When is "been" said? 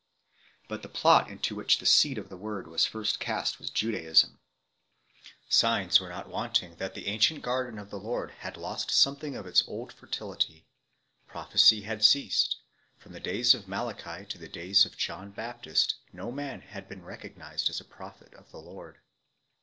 16.89-17.03